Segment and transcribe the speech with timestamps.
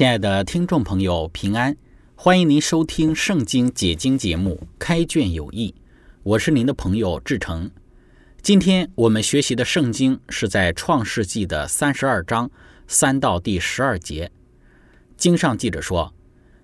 [0.00, 1.76] 亲爱的听众朋友，平安！
[2.14, 5.74] 欢迎您收听《圣经解经》节目《开卷有益》，
[6.22, 7.70] 我是您的朋友志成。
[8.40, 12.50] 今天我们学习的圣经是在《创世纪》的三十二章
[12.88, 14.30] 三到第十二节。
[15.18, 16.14] 经上记着说，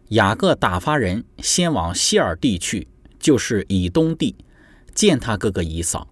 [0.08, 4.34] 雅各打发人先往西尔地去，就是以东地，
[4.94, 6.08] 见他哥哥以扫，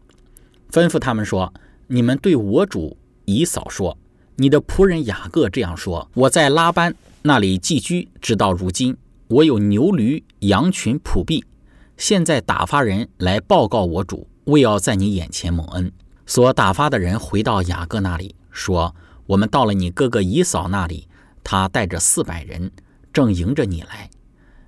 [0.71, 1.55] 吩咐他们说
[1.89, 3.97] ：“你们对我主以扫说，
[4.37, 6.95] 你的仆人雅各这样说：我在拉班。”
[7.27, 8.95] 那里寄居，直到如今，
[9.29, 11.43] 我有牛驴羊群仆婢。
[11.97, 15.91] 现在打发人来报告我主，为要在你眼前蒙恩。
[16.27, 18.95] 所打发的人回到雅各那里，说
[19.25, 21.09] ：“我们到了你哥哥以嫂那里，
[21.43, 22.71] 他带着四百人，
[23.11, 24.11] 正迎着你来。”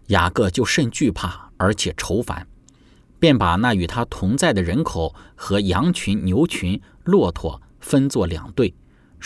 [0.09, 2.47] 雅各就甚惧怕，而且愁烦，
[3.19, 8.73] 便把那与他同在的人口和羊群、牛群、骆驼分作两队。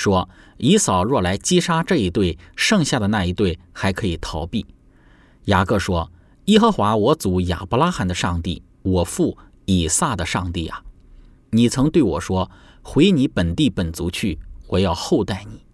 [0.01, 4.65] 说：“以扫若来击杀这一队，剩下的那一队还可以逃避。”
[5.45, 6.11] 雅各说
[6.47, 10.83] ：“耶和华我祖亚伯拉罕的上帝，我父以撒的上帝啊，
[11.51, 12.51] 你曾对我说：
[12.81, 14.39] 回你本地本族去，
[14.69, 15.67] 我要厚待你。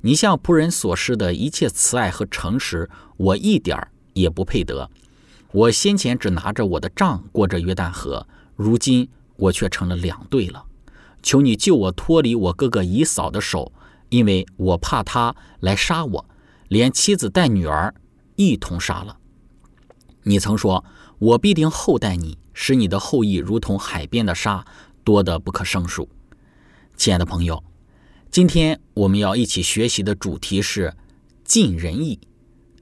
[0.00, 4.90] 你向仆人所施的一切慈爱和诚实，我一点儿也不配得。
[5.52, 10.64] 我先前只拿着我的杖过着约旦河，如今我却成了两队了。”
[11.22, 13.72] 求你救我脱离我哥哥以嫂的手，
[14.08, 16.24] 因为我怕他来杀我，
[16.68, 17.94] 连妻子带女儿
[18.36, 19.18] 一同杀了。
[20.22, 20.84] 你曾说，
[21.18, 24.64] 我必定厚待你，使你的后裔如同海边的沙，
[25.02, 26.08] 多得不可胜数。
[26.96, 27.62] 亲爱的朋友，
[28.30, 30.94] 今天我们要一起学习的主题是
[31.44, 32.20] 尽人意。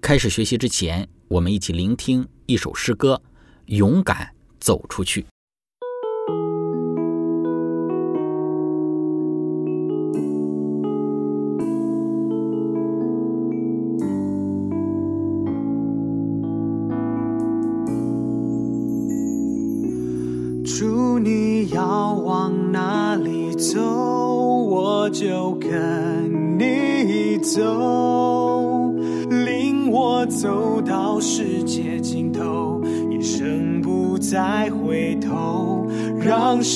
[0.00, 3.22] 开始学习之前，我们一起聆听一首诗歌，
[3.66, 5.26] 勇敢走出去。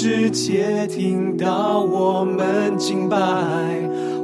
[0.03, 3.19] 世界听到我们敬拜，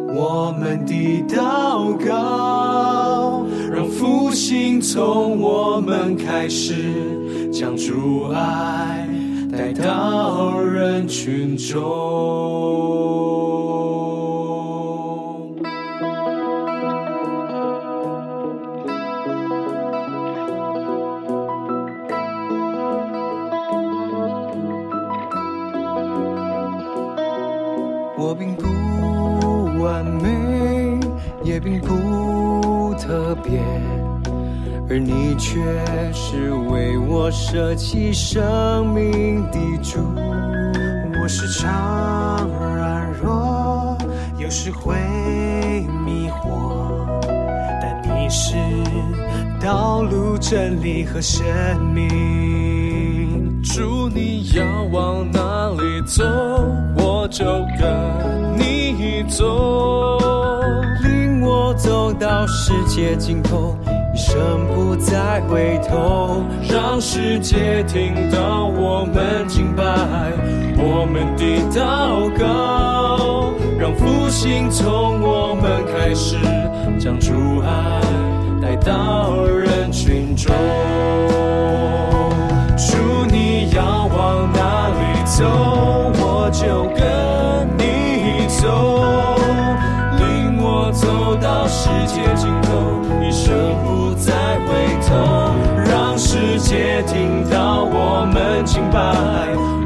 [0.09, 9.07] 我们的祷告，让复兴从我们开始，将主爱。
[9.53, 11.77] 带到人群中，
[31.67, 33.61] 并不特别。
[34.89, 35.61] 而你却
[36.13, 39.99] 是为我舍弃生命的主。
[41.21, 43.99] 我时常软弱，
[44.39, 44.95] 有时会
[46.05, 47.21] 迷惑，
[47.83, 48.55] 但你是
[49.61, 51.45] 道路、真理和生
[51.93, 53.61] 命。
[53.65, 56.23] 主，你要往哪里走，
[56.97, 57.45] 我就
[57.77, 59.45] 跟你走，
[62.13, 63.77] 到世界尽头。
[64.15, 69.85] 一生不再回头，让世界听到我们敬拜，
[70.79, 76.39] 我们的祷告，让复兴从我们开始，
[76.99, 78.01] 将主爱
[78.63, 80.51] 带到人群中。
[82.75, 82.97] 主，
[83.31, 85.45] 你要往哪里走，
[86.17, 87.05] 我就跟
[87.77, 89.37] 你走，
[90.79, 94.33] 我走到世界尽头，一生不再
[94.67, 95.17] 回头。
[95.91, 98.99] 让世界听到我们清白，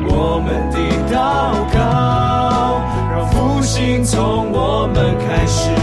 [0.09, 0.79] 我们的
[1.09, 2.81] 祷告。
[3.09, 5.80] 让复兴从我们开始。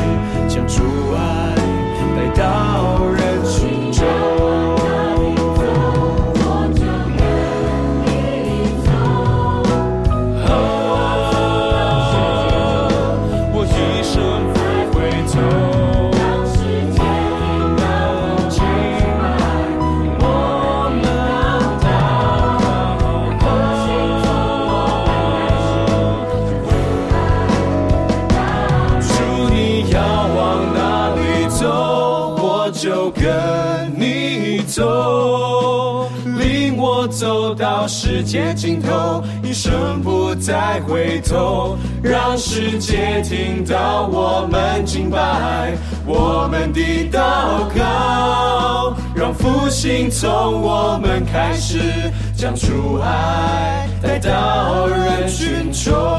[38.28, 51.80] 界尽头，一生不再回头，让世界听到我们敬拜，我们的祷告，让复兴从我们开始，
[52.36, 56.17] 将主爱带到人群中。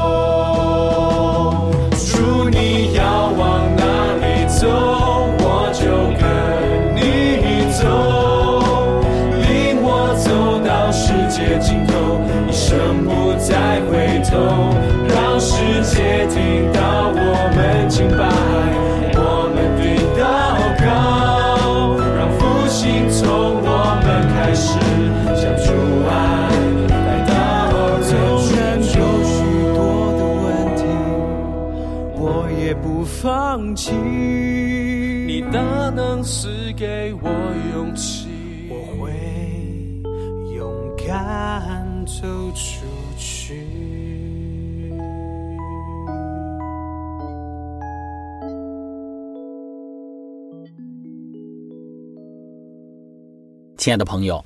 [53.79, 54.43] 亲爱的朋友，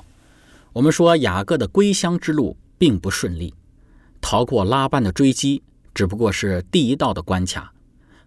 [0.74, 3.52] 我们说雅各的归乡之路并不顺利，
[4.22, 7.74] 逃过拉班的追击只不过是第一道的关卡，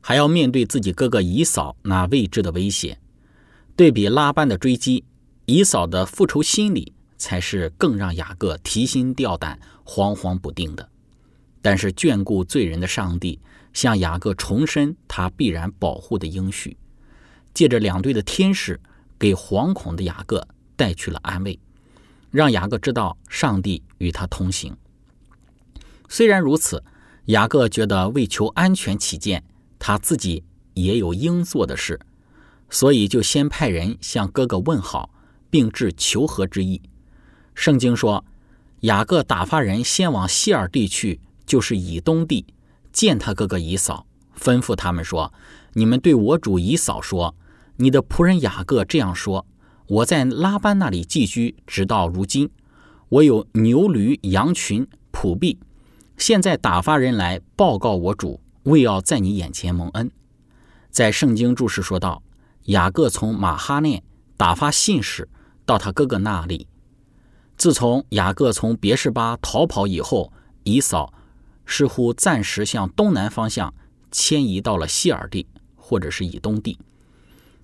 [0.01, 2.99] 还要面对自己哥哥以扫那未知的威胁。
[3.77, 5.05] 对比拉班的追击，
[5.45, 10.89] 以扫的复仇心理才是更让雅各提心吊胆、惶惶不定的。
[11.63, 13.39] 但是眷顾罪人的上帝
[13.73, 16.77] 向雅各重申他必然保护的应许，
[17.55, 18.81] 借着两队的天使
[19.17, 20.45] 给惶恐的雅各
[20.77, 21.59] 带去了安慰，
[22.31, 24.77] 让雅各知道上帝与他同行。
[26.09, 26.83] 虽然如此，
[27.27, 29.43] 雅各觉得为求安全起见，
[29.79, 30.45] 他自己
[30.75, 31.99] 也有应做的事，
[32.71, 35.11] 所以就先派人向哥哥问好，
[35.51, 36.81] 并致求和之意。
[37.55, 38.25] 圣经说，
[38.81, 42.47] 雅各打发人先往西尔地去，就是以东地，
[42.93, 44.07] 见他哥哥以扫，
[44.39, 45.33] 吩咐他们说
[45.73, 47.35] ：“你们对我主以扫说，
[47.77, 49.45] 你的仆人雅各这样说：
[49.89, 52.51] 我在拉班那里寄居，直到如今，
[53.09, 55.59] 我有牛驴羊群仆婢。
[56.17, 60.11] 现在打发人来报告我主，为要在你眼前蒙恩。”
[60.91, 62.23] 在圣经注释说道
[62.67, 64.03] ：“雅各从马哈念
[64.37, 65.29] 打发信使
[65.65, 66.67] 到他哥哥那里。
[67.57, 70.33] 自从雅各从别是巴逃跑以后，
[70.65, 71.13] 以扫
[71.65, 73.73] 似乎暂时向东南方向
[74.11, 75.47] 迁移到了希尔地
[75.77, 76.79] 或者是以东地。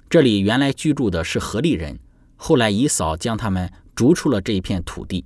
[0.09, 1.99] 这里原来居住的是何利人，
[2.45, 5.25] 后来以扫将他们逐出了这一片土地。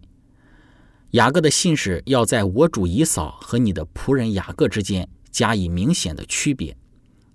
[1.13, 6.77] 雅各的信使要在我主以扫和你的仆人雅各之间加以明显的区别。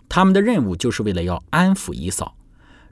[0.08, 2.38] 他们的任务就是为了要安抚以扫，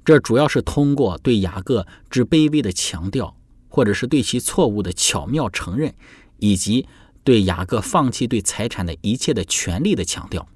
[0.04, 5.94] 这主要是通过对雅各之卑微的强调，或者是对其错误的巧妙承认，
[6.38, 6.88] 以及
[7.24, 10.48] 对雅各放弃对财产的一切的权利的强调。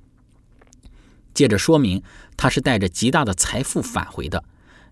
[1.31, 2.01] 接着说明，
[2.35, 4.43] 他是带着极大的财富返回的。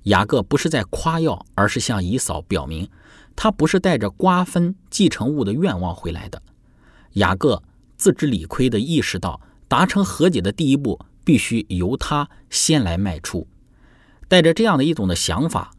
[0.04, 2.90] 雅各不是在夸耀，而是向以扫表明，
[3.36, 6.42] 他不是带着瓜分继承物的愿望回来的。
[7.14, 7.62] 雅各
[7.98, 13.48] 自知理亏的意识到，达成和解的第一步必须由他先来迈出。
[14.28, 15.72] 带着这样的一种的想法，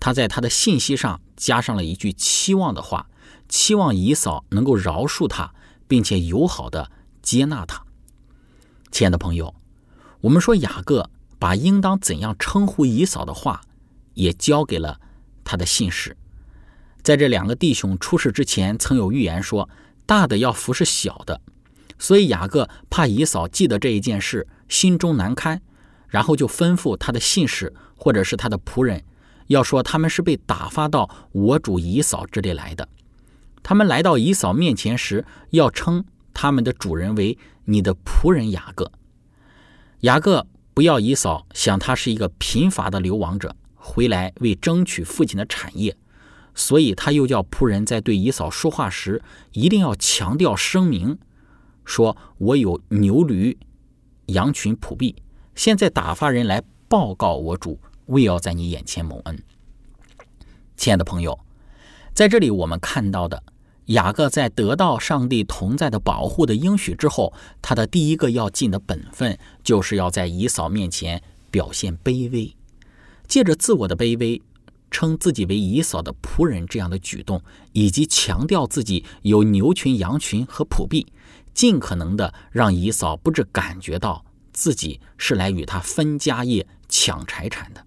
[0.00, 3.08] 他在他的信息上加上了一句期望的话，
[3.48, 5.52] 期望以扫能够饶恕他，
[5.86, 6.90] 并且友好的
[7.20, 7.84] 接纳他。
[8.90, 9.54] 亲爱的朋友，
[10.22, 13.60] 我们说雅各把应当怎样称呼姨嫂的话，
[14.14, 15.00] 也交给了
[15.44, 16.16] 他的信使。
[17.02, 19.68] 在这两个弟兄出事之前，曾有预言说，
[20.06, 21.40] 大的要服侍小的，
[21.98, 25.60] 所以雅各怕姨嫂记得这一件事，心中难堪，
[26.08, 29.04] 然后就吩咐他的信使或者是他的仆人，
[29.46, 32.88] 要说他们是被打发到我主姨嫂这里来的。
[33.62, 38.90] 他们来到姨嫂面前时，要称他们的主人为你的仆人雅各。
[40.00, 45.96] 雅各不要以嫂想他是一个贫乏的流亡者，回来为争取父亲的产业，
[46.54, 51.18] 所以他又叫仆人在对以嫂说话时一定要强调声明，
[51.86, 53.56] 说我有牛驴、
[54.26, 55.16] 羊群、仆婢，
[55.54, 59.42] 现在打发人来报告我主，为要在你眼前蒙恩。
[60.76, 61.38] 亲爱的朋友，
[62.12, 63.42] 在这里我们看到的
[63.86, 72.56] 雅各在得到上帝同在的保护的应许之后，他的第一个要尽的本分，就是要在以嫂面前表现卑微，
[73.26, 74.40] 借着自我的卑微。
[74.88, 81.04] 称自己为以嫂的仆人，这样的举动，以及强调自己有牛群、羊群和仆婢，
[81.52, 87.84] 尽可能的让以嫂不致感觉到自己是来与他分家业、抢财产的。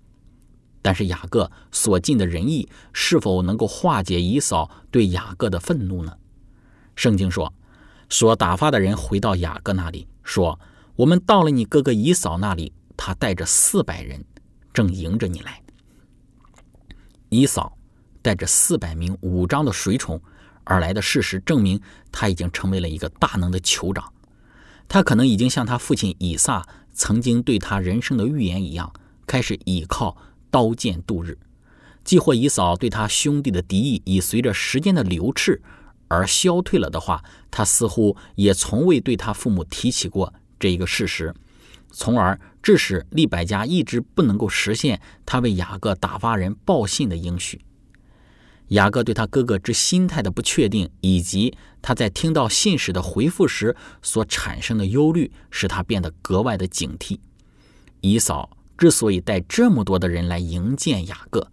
[0.81, 6.17] 但是雅各所尽的仁义，是否能够化解以扫对雅各的愤怒呢？
[6.95, 7.53] 圣经说，
[8.09, 10.59] 所打发的人回到雅各那里，说
[10.95, 14.23] ：“我们到了你哥哥以扫那里，他带着四百人，
[14.73, 15.61] 正迎着你来。”
[17.29, 17.77] 以扫
[18.21, 20.19] 带着四百名武装的随从
[20.63, 21.79] 而来的事实，证明
[22.11, 24.11] 他已经成为了一个大能的酋长。
[24.87, 28.91] 他可能已经像他父亲以撒曾经对他人生的预言一样，
[29.27, 30.17] 开始倚靠
[30.49, 31.37] 刀剑度日。
[32.03, 35.61] 既或以嫂对他兄弟的敌意已随着时间的流逝
[36.07, 41.33] 而消退了的话，他似乎也从未对他父母提起过这一个事实。
[41.91, 47.61] 从而致使利百家一直不能够实现他为雅各打发人报信的应许。
[48.69, 57.17] 雅各对他哥哥之心态的不确定，以及他在听到信使的回复时所产生的忧虑，使他变得格外的警惕。
[58.01, 61.51] 以嫂之所以带这么多的人来迎见雅各，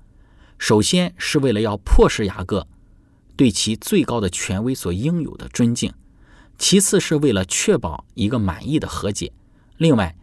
[0.59, 2.69] 首先是为了要迫使雅各
[3.35, 5.93] 对其最高的权威所应有的尊敬，
[6.57, 9.33] 其次是为了确保一个满意的和解。
[9.77, 10.15] 另外，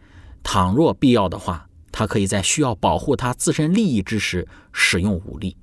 [0.42, 5.58] 倘若必要的话，他可以在需要保护他自身利益之时使用武力。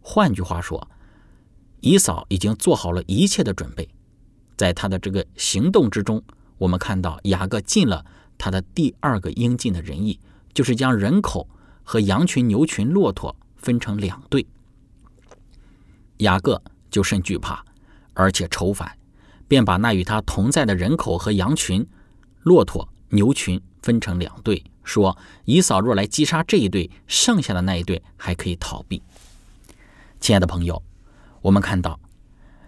[0.00, 0.90] 换句话说，
[1.82, 3.88] 以扫已经做好了一切的准备。
[4.56, 6.20] 在他的这个行动之中，
[6.58, 8.04] 我们看到雅各尽了
[8.36, 10.18] 他的第二个应尽的仁义，
[10.54, 11.48] 就是将人口
[11.82, 14.46] 和羊群、牛群、骆驼分成两队。
[16.18, 17.64] 雅各就甚惧怕，
[18.14, 18.96] 而且愁烦，
[19.48, 21.86] 便把那与他同在的人口和羊群、
[22.42, 23.60] 骆驼、牛群。
[23.82, 25.16] 分成两队，说
[25.46, 29.02] 以扫若来击杀这一队，剩下的那一队还可以逃避。
[30.20, 30.82] 亲爱的朋友，
[31.40, 31.98] 我们看到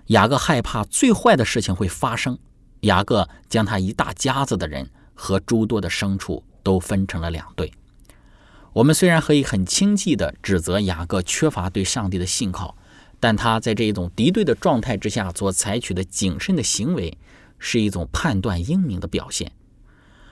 [0.06, 2.38] 雅各害怕最坏的事情会发生，
[2.80, 7.72] 雅各将他一大家子的人和诸多的牲畜都分成了两队。
[8.72, 12.76] 我们虽然可以很轻易地指责雅各缺乏对上帝的信靠，
[13.20, 17.18] 但他在这一种敌对的状态之下所采取的谨慎的行为，
[17.58, 19.52] 是一种判断英明的表现。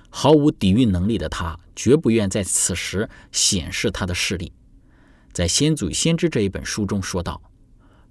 [0.08, 4.52] 毫无抵御能力的他，绝不愿在此时显示他的势力。
[5.32, 7.40] 在《先祖先知》这一本书中说道：“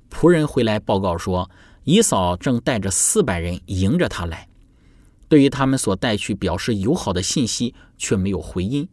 [0.09, 1.49] 仆人回来报告说，
[1.83, 4.47] 以扫正带着四百人迎着他来。
[5.29, 8.89] 对于他们所带去表示友好的信息，却没有回音。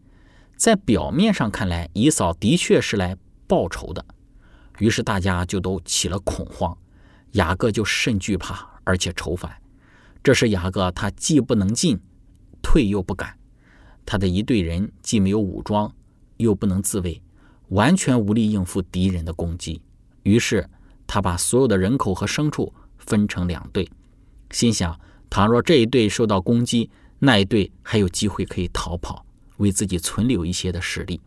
[0.57, 3.17] 在表面上看来，以扫的确是来
[3.49, 4.05] 报仇的。
[4.79, 6.79] 于是大家就都起了恐慌，
[7.33, 9.61] 雅各就甚惧怕，而且愁烦。
[10.23, 11.99] 这是雅各他既不能进。”
[12.63, 13.39] 退又不敢，
[14.05, 15.95] 他的一队人既没有武装，
[16.39, 17.23] 又不能自卫，
[17.69, 19.81] 完全无力应付敌人的攻击。
[20.25, 20.69] 于是
[21.07, 23.89] 他把所有的人口和牲畜分成两队，
[24.51, 29.25] 心想：倘若这一队受到攻击，那一队还有机会可以逃跑，
[29.59, 31.21] 为自己存留一些的实力。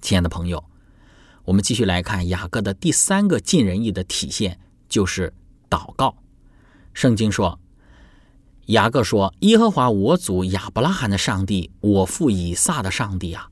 [0.00, 0.64] 亲爱的朋友，
[1.44, 4.58] 我们继续来看雅各的第三个尽人意的体现，
[4.88, 5.32] 就是
[5.68, 6.16] 祷告。
[6.92, 7.58] 圣经说。
[8.66, 13.50] 雅各说：“耶和华我祖亚伯拉罕的上帝，我父以撒的上帝啊，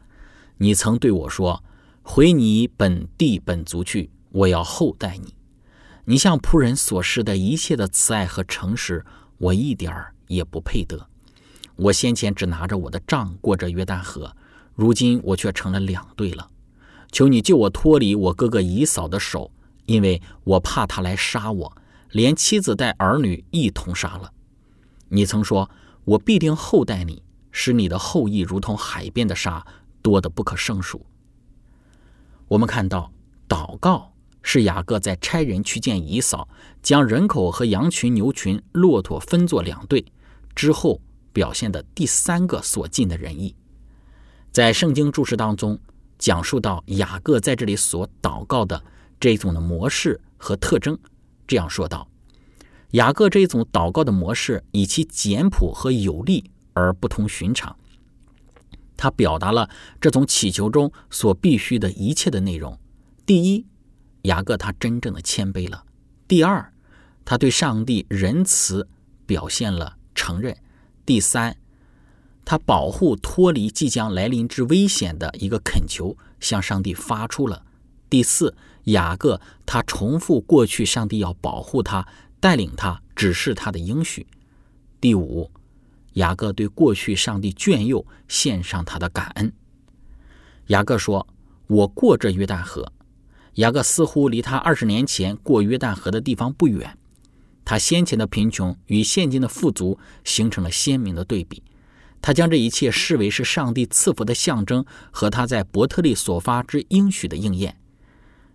[0.58, 1.64] 你曾对我说：
[2.02, 5.34] 回你本地本族去，我要厚待你。
[6.04, 9.04] 你向仆人所示的一切的慈爱和诚实，
[9.40, 11.08] 我一点儿也不配得。
[11.76, 14.36] 我先前只拿着我的杖过着约旦河，
[14.74, 16.50] 如今我却成了两队了。
[17.10, 19.50] 求你救我脱离我哥哥以扫的手，
[19.86, 21.76] 因为我怕他来杀我，
[22.10, 24.30] 连妻子带儿女一同杀了。”
[25.08, 25.70] 你曾说
[26.04, 29.66] ：“我必定厚待你，使你的后裔如同海边的沙，
[30.02, 31.06] 多得不可胜数。”
[32.46, 33.10] 我们看到，
[33.48, 36.48] 祷告是雅各在差人去见以嫂，
[36.82, 40.04] 将人口和羊群、牛群、骆驼分作两队
[40.54, 41.00] 之后
[41.32, 43.54] 表现的第三个所尽的仁义。
[44.50, 45.78] 在圣经注释当中，
[46.18, 48.82] 讲述到雅各在这里所祷告的
[49.20, 50.98] 这种的模式和特征，
[51.46, 52.08] 这样说道。
[52.92, 57.76] 雅各这一种祷告的模式，以其简朴和有力而不同寻常。
[58.96, 59.70] 他表达了
[60.00, 62.76] 这种祈求中所必须的一切的内容。
[63.24, 63.64] 第一，
[64.22, 65.84] 雅各他真正的谦卑了；
[66.28, 66.72] 第二，
[67.24, 68.88] 他对上帝仁慈
[69.26, 70.54] 表现了承认；
[71.06, 71.56] 第三，
[72.44, 77.62] 他保护脱离即将来临之危险的一个恳求，向上帝发出了；
[78.08, 82.06] 第四，雅各他重复过去上帝要保护他、
[82.40, 84.26] 带领他、指示他的应许；
[85.00, 85.50] 第五，
[86.14, 89.52] 雅各对过去上帝眷佑献上他的感恩。
[90.66, 91.26] 雅各说
[91.66, 92.92] ：“我过这约旦河。”
[93.60, 96.96] 雅各似乎离他二十年前过约旦河的地方不远。
[97.62, 101.62] 他先前的贫穷与现今的富足形成了鲜明的对比。
[102.22, 107.76] 他将这一切视为是上帝赐福的象征和他在伯特利所发之应许的应验。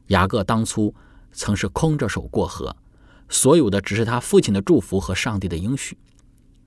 [0.08, 0.94] 雅各当初
[1.32, 2.76] 曾是空着手过河，
[3.30, 5.96] 所有的只是他父亲的祝福和上帝的应许。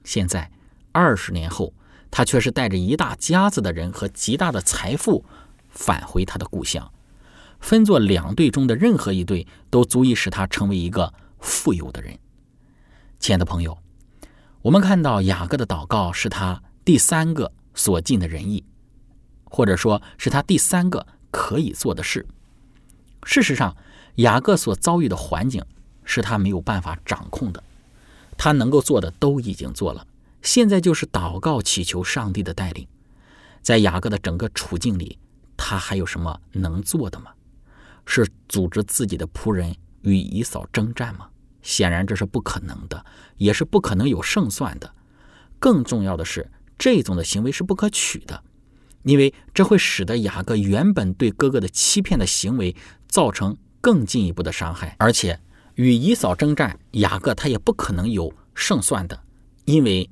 [0.05, 0.49] 现在
[0.93, 1.73] 二十年后，
[2.09, 5.25] 他却是带着一大家子的人和极大的财富
[5.69, 6.89] 返回他的故乡。
[7.61, 12.19] 分作两队中的任何一队，都足以使他成为一个富有的人。
[13.19, 13.77] 亲爱的朋友，
[14.63, 18.65] 我们看到雅各的祷告是他第三个所尽的仁义，
[19.45, 22.27] 或者说是他第三个可以做的事。
[23.25, 23.77] 事实上，
[24.17, 25.63] 雅各所遭遇的环境
[26.05, 27.63] 是他没有办法掌控的，
[28.37, 30.07] 他能够做的都已经做了，
[30.43, 32.87] 现在就是祷告祈求上帝的带领。
[33.61, 35.19] 在雅各的整个处境里，
[35.57, 37.33] 他还有什么能做的吗？
[38.11, 41.29] 是组织自己的仆人与以扫征战吗？
[41.61, 43.05] 显然这是不可能的，
[43.37, 44.95] 也是不可能有胜算的。
[45.59, 48.43] 更重要的是，这种的行为是不可取的，
[49.03, 52.75] 因为这会使得雅各原本对哥哥的欺骗的行为
[53.09, 54.97] 造成更进一步的伤害。
[54.99, 55.39] 而且，
[55.75, 59.21] 与以扫征战，雅各他也不可能有胜算的，
[59.67, 60.09] 因为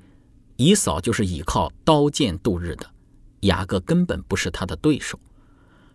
[0.57, 2.91] 以扫就是依靠刀剑度日的，
[3.41, 5.19] 雅各根本不是他的对手。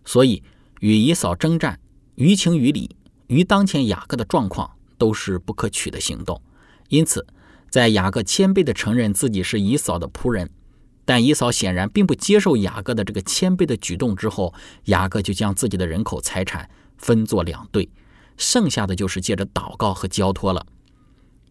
[0.03, 0.41] 所以，
[0.79, 1.79] 与以扫征战。
[2.15, 2.95] 于情于理，
[3.27, 6.41] 于当前雅各的状况都是不可取的行动。
[6.89, 7.25] 因此，
[7.69, 10.49] 在雅各谦卑地承认自己是以扫的仆人，
[11.05, 14.53] 但以扫显然并不接受雅各的这个谦卑的举动之后，
[14.85, 17.89] 雅各就将自己的人口财产分作两队，
[18.37, 20.65] 剩下的就是借着祷告和交托了。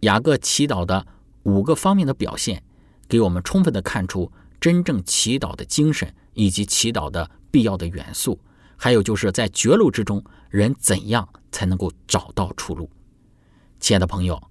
[0.01, 1.07] 雅各祈祷的
[1.45, 2.63] 五个方面的表现，
[3.09, 8.39] 给我们充分地看出真正祈祷的精神以及祈祷的必要的元素。
[8.77, 12.91] 还有就是在绝路之中，人怎样才能够找到出路？
[13.79, 14.43] 亲爱的朋友，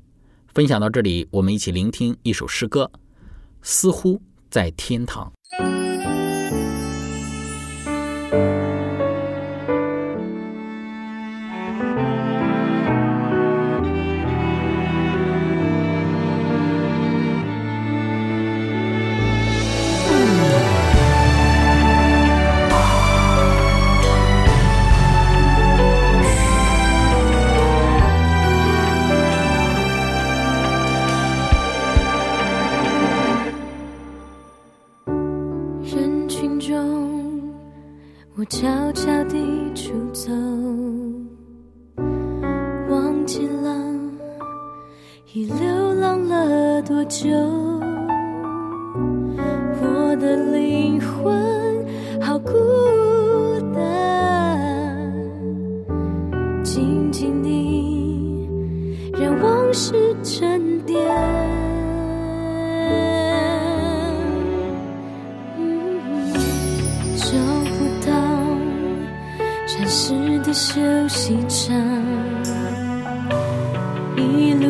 [0.48, 2.90] 分享到这里，我们一起聆听一首诗歌，
[3.62, 5.32] 《似乎在天堂》。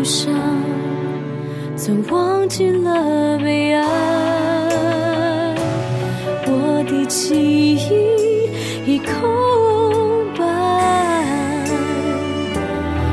[0.10, 0.34] 伤
[1.78, 3.84] 曾忘记了悲哀。
[6.48, 8.50] 我的记忆
[8.88, 9.14] 已空
[10.36, 10.44] 白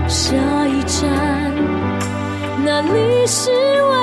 [0.09, 0.35] 下
[0.67, 1.53] 一站
[2.65, 3.51] 那里是
[3.83, 3.96] 我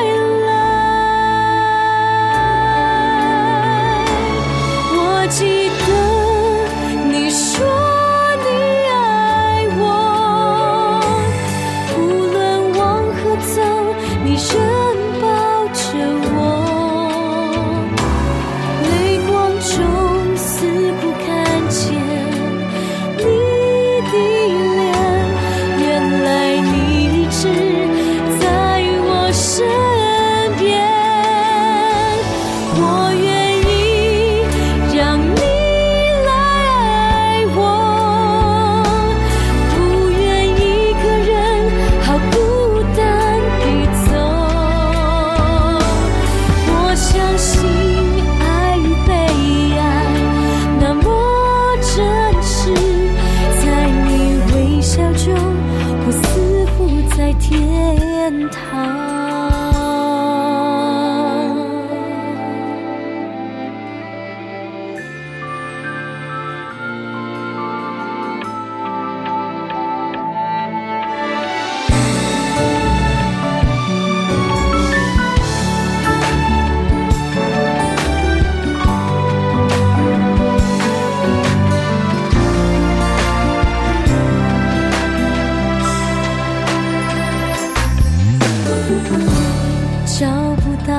[90.63, 90.93] 不到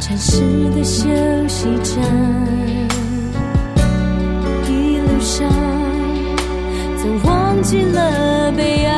[0.00, 1.04] 城市的休
[1.46, 2.02] 息站
[4.66, 5.46] 一路上
[6.96, 8.95] 曾忘记了悲哀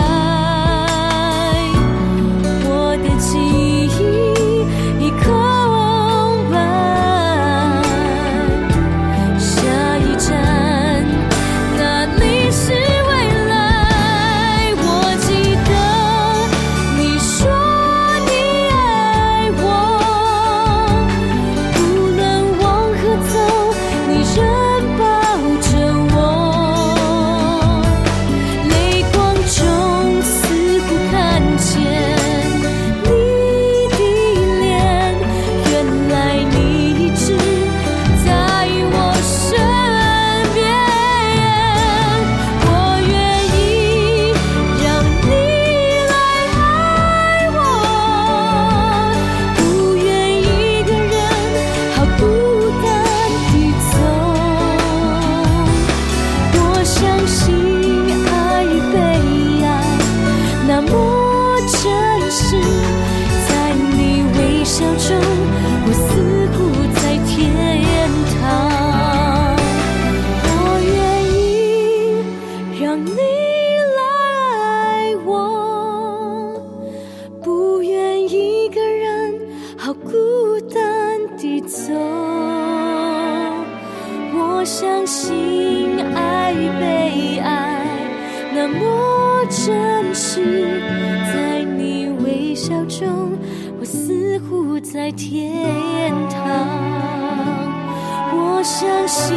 [98.69, 99.35] 相信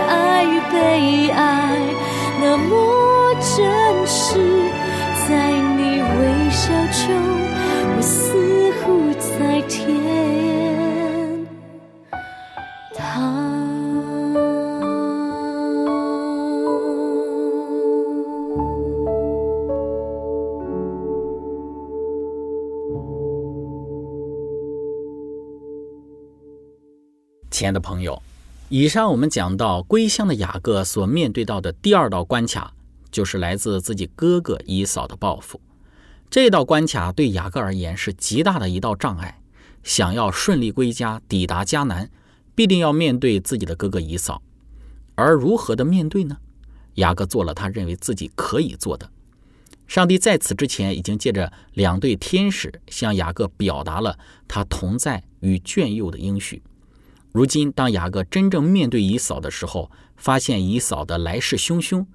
[0.00, 1.78] 爱与被爱
[2.40, 4.38] 那么真实，
[5.28, 6.72] 在你微笑
[7.06, 7.14] 中，
[7.94, 9.84] 我似乎在天
[12.94, 13.04] 堂。
[27.50, 28.20] 亲爱的朋友，
[28.76, 32.74] 以上我们讲到归乡的雅各所面对到的第二道关卡，
[33.08, 35.60] 就是来自自己哥哥以扫的报复。
[36.28, 39.40] 这道关卡对雅各而言是极大的一道障碍。
[39.84, 42.10] 想要顺利归家，抵达迦南，
[42.56, 44.42] 必定要面对自己的哥哥以扫。
[45.14, 46.38] 而如何的面对呢？
[46.94, 49.08] 雅各做了他认为自己可以做的。
[49.86, 56.60] 上帝在此之前已经借着两对天使向雅各表达了他同在与眷佑的应许。
[57.34, 62.06] 如今，当雅各真正面对以扫的时候，发现以扫的来势汹汹，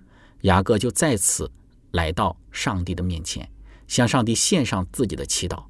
[0.43, 1.51] 雅各就再次
[1.91, 3.51] 来到上帝的面前，
[3.86, 5.65] 向上帝献上自己的祈祷。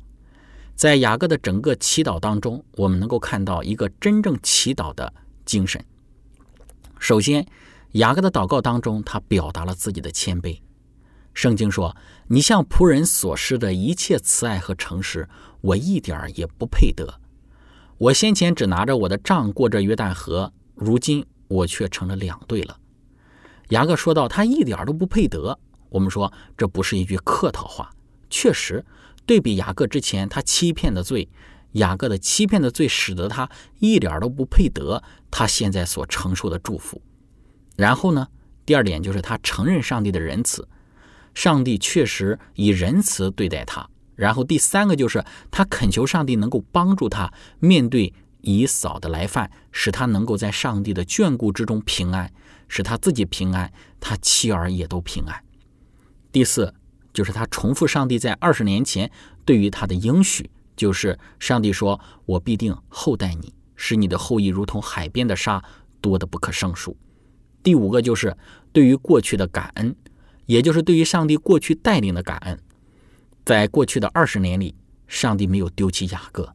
[0.76, 5.12] 在雅各的整个祈祷当中，我们能够看到一个真正祈祷的
[5.46, 5.84] 精神。
[7.00, 7.48] 首先，
[7.94, 10.60] 雅各的祷告当中，他表达了自己的谦卑。
[11.34, 11.98] 圣经说
[12.30, 15.28] ：“你向仆人所施的一切慈爱和诚实，
[15.62, 17.20] 我一点儿也不配得。
[18.00, 22.76] 我先前只拿着我的杖过这约旦河，如今我却成了两队了。”
[23.70, 25.60] 雅各说到他一点都不配得。
[25.90, 27.92] 我们说这不是一句客套话，
[28.30, 28.84] 确实。
[29.26, 31.30] 对比雅各之前他欺骗的罪，
[31.74, 37.00] 雅各的欺骗的罪使得他一点都不配得他现在所承受的祝福。
[37.76, 38.28] 然后呢，
[38.66, 40.68] 第二点就是他承认上帝的仁慈，
[41.36, 43.88] 上帝确实以仁慈对待他。
[44.20, 52.32] 然后第三个就是他恳求上帝能够帮助他面对以扫的来犯，使他能够在上帝的眷顾之中平安，
[52.68, 55.44] 使他自己平安，他妻儿也都平安。
[56.32, 56.74] 第四。
[57.12, 59.12] 就是他重复上帝在二十年前
[59.44, 65.62] 对于他的应许，就是上帝说：“我必定厚待你，使你的后裔如同海边的沙，
[66.00, 66.96] 多得不可胜数。”
[67.64, 68.38] 第五个就是
[68.72, 69.94] 对于过去的感恩，
[70.46, 72.58] 也就是对于上帝过去带领的感恩。
[73.50, 74.76] 在过去的二十年里，
[75.08, 76.54] 上帝没有丢弃雅各，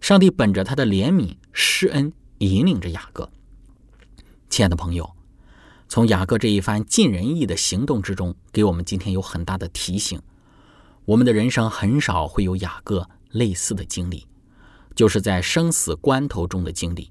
[0.00, 3.28] 上帝本着他的怜悯施恩，引领着雅各。
[4.48, 5.10] 亲爱的朋友。
[5.88, 10.22] 从雅各这一番尽人意的行动之中，给我们今天有很大的提醒。
[11.04, 14.24] 我们的人生很少会有雅各类似的经历，
[14.94, 17.10] 就是在生死关头中的经历。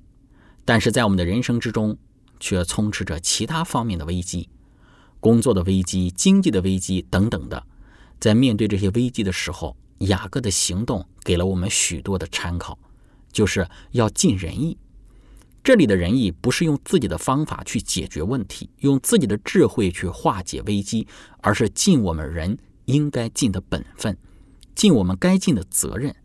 [0.63, 1.97] 但是在我们的人生之中，
[2.39, 4.47] 却充斥着其他方面的危机，
[5.19, 7.67] 工作的危机、经济的危机等等的。
[8.25, 12.75] 在面对这些危机的时候，雅各的行动给了我们许多的参考，
[13.31, 14.75] 就是要尽人意。
[15.63, 21.07] 这里的仁义不是用自己的方法去解决问题，用自己的智慧去化解危机，
[21.43, 24.17] 而是尽我们人应该尽的本分，
[24.73, 26.15] 尽我们该尽的责任。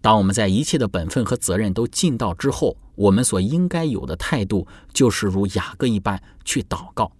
[0.00, 7.12] 当我们在一切的本分和责任都尽到之后，我们所应该有的态度就是如雅各一般去祷告，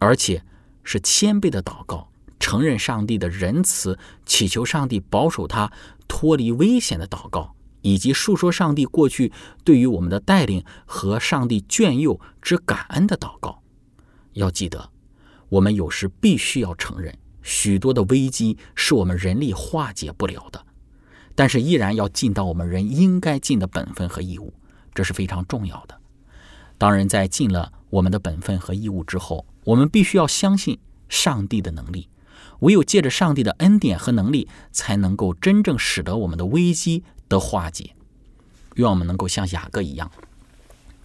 [0.00, 0.44] 而且
[0.82, 2.08] 是谦卑的祷告，
[2.42, 5.72] 承认上帝的仁慈，祈求上帝保守他
[6.08, 13.62] 脱离危险的祷告，以及述说上帝过去对于我们的带领和上帝眷佑之感恩的祷告。
[14.32, 14.90] 要记得，
[15.48, 20.60] 我们有时必须要承认，许多的危机是我们人力化解不了的，
[21.36, 24.52] 但是依然要尽到我们人应该尽的本分和义务。
[24.92, 25.96] 这是非常重要的。
[26.76, 30.76] 当然，在尽了我们的本分和义务之后，我们必须要相信
[31.08, 32.08] 上帝的能力。
[32.60, 37.94] 唯有借着上帝的恩典和能力，才能够真正使得我们的危机得化解。
[38.76, 40.10] 愿我们能够像雅各一样，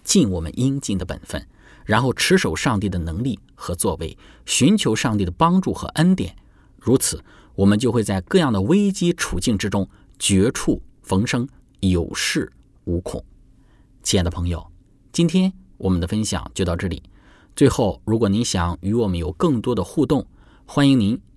[0.02, 1.46] 尽我们应尽的本分，
[1.84, 6.36] 然后持守上帝的能力和作为，寻求上帝的帮助和恩典。
[6.78, 7.22] 如此，
[7.54, 11.48] 我们就会在各样的危机处境之中绝处逢生，
[11.80, 12.48] 有恃
[12.84, 13.22] 无恐。
[14.02, 14.66] 亲爱的朋友，
[15.12, 17.02] 今天我们的分享就到这里。
[17.54, 20.26] 最后，如果您想与我们有更多的互动，
[20.64, 21.20] 欢迎您